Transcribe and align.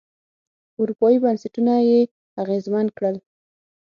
اروپايي 0.79 1.17
بنسټونه 1.23 1.73
یې 1.89 1.99
اغېزمن 2.41 2.87
کړل. 2.97 3.15